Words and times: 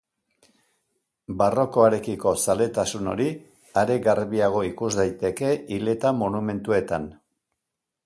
Barrokoarekiko 1.41 2.33
zaletasun 2.47 3.11
hori 3.13 3.29
are 3.83 4.01
garbiago 4.09 4.67
ikus 4.73 4.93
daiteke 5.03 5.55
hileta-monumentuetan. 5.77 7.11